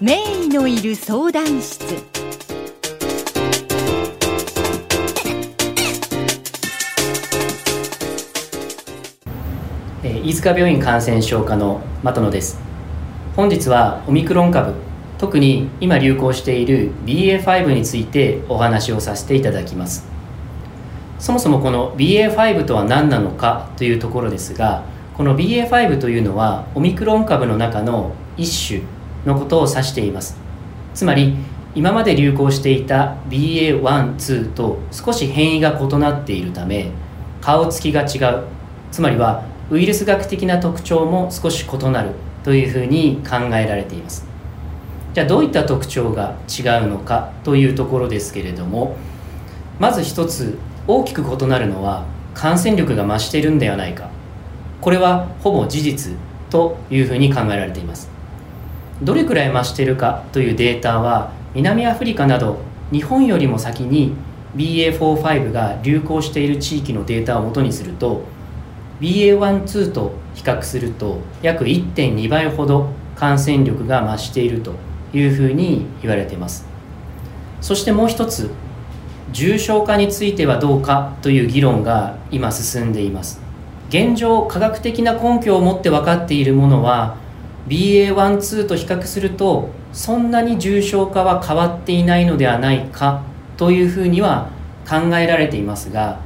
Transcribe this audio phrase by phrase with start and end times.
[0.00, 1.84] 名医のいる相談室。
[10.04, 12.60] え飯塚病院感染症科の的野です。
[13.34, 14.74] 本日はオミクロン株
[15.18, 20.06] 特に今流行している BA.5 についてお話をさせていただきます。
[21.18, 24.84] そもそもこの BA.5 とは何なのかというところですが
[25.16, 28.82] この BA.5 というのはオミクロン株の中の一種
[29.24, 30.36] のことを指しています。
[30.92, 31.34] つまり
[31.74, 36.90] 今まで流行していた BA.1、2と少し変異が異なっているため
[37.40, 38.44] 顔つきが違う。
[38.92, 42.10] つまりはウイルス学的な特徴も少し異なる
[42.44, 44.26] というふうに考えられています。
[45.14, 48.96] じゃあどういった特徴が違うのかというところですけれども
[49.78, 54.14] まず一つ大きく異なるのは感染力が増しているんではないか。
[54.80, 56.12] これはほぼ事実
[56.50, 58.10] というふうに考えられています。
[59.02, 62.58] どれくらい増しているかというデータは南アフリカなど
[62.90, 64.14] 日本よりも先に
[64.56, 68.22] BA.4-5 が流行している地域のデータをもとにすると
[69.00, 74.74] BA.1.2 と比較すると約1.2倍ほど感染力が増していると
[75.12, 76.66] いうふうに言われています。
[77.60, 78.50] そしてもう一つ
[79.32, 83.45] 重症化についてはどうかという議論が今進んでいます。
[83.88, 87.16] 現状科学的な根拠を持って分かっているものは
[87.68, 93.22] BA.1.2 と比較するとそんなに重症化は変わっていないのではないか
[93.56, 94.50] というふうには
[94.88, 96.20] 考えられていますが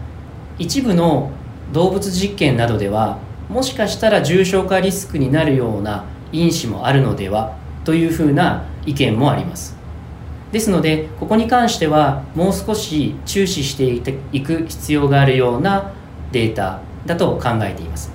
[0.58, 1.30] 一部の
[1.72, 9.76] 動物実験などではもしかしたら重症化リスクになるような因子もあるのではというふうな意見もあります。
[10.52, 13.84] ですのでここに関してはもう少し注視して
[14.32, 15.92] いく必要があるような
[16.32, 18.12] データだと考えています。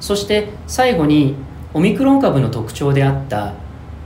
[0.00, 1.34] そして最後に
[1.74, 3.54] オミクロン株の特徴であった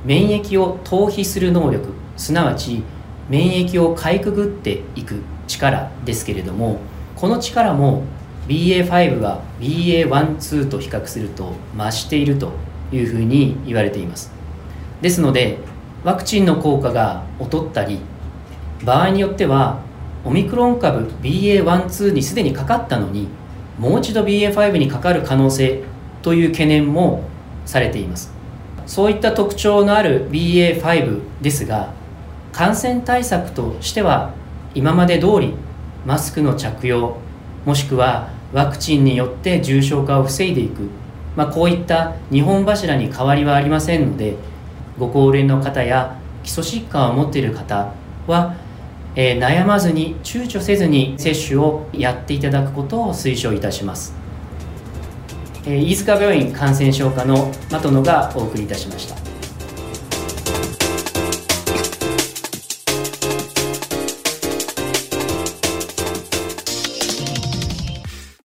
[0.05, 2.83] 免疫を逃避する能力すなわち
[3.29, 6.81] 免疫をかいくぐっていく力ですけれども
[7.17, 8.03] この力も
[8.49, 12.53] BA.5 が BA.1.2 と比較すると増していると
[12.93, 14.33] いうふうに言われています。
[15.01, 15.59] ですので
[16.05, 18.01] ワクチンの効果が劣ったり
[18.85, 19.81] 場合によっては
[20.25, 23.29] オミクロン株 BA.1.2 にすでにかかったのに
[23.79, 25.83] もう一度 BA.5 にかかる可能性
[26.23, 27.25] という懸念も
[27.67, 28.33] されています。
[28.87, 31.93] そういった特徴のある BA.5 ですが
[32.53, 34.35] 感染対策としては
[34.75, 35.55] 今まで通り
[36.05, 37.17] マスクの着用
[37.65, 40.89] もしくはワクチンによって重症化を防いでいく、
[41.35, 44.37] まあ、こういった2本柱に変わりはありませんので
[44.99, 47.93] ご高齢の方や基礎疾患を持っている方
[48.27, 48.55] は、
[49.17, 54.15] えー悩まずに躊躇せずに接種をやっていただくことを推奨いたします、
[55.67, 59.24] えー飯塚病院感染症科の的野がお送りいたしました。